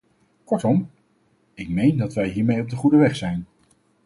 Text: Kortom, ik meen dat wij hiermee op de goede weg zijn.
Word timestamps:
Kortom, 0.43 0.89
ik 1.53 1.69
meen 1.69 1.97
dat 1.97 2.13
wij 2.13 2.27
hiermee 2.27 2.61
op 2.61 2.69
de 2.69 2.75
goede 2.75 2.97
weg 2.97 3.15
zijn. 3.15 3.47